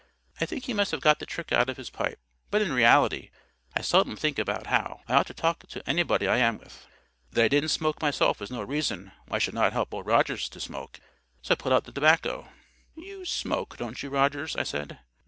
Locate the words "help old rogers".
9.73-10.49